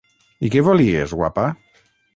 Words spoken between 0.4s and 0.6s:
I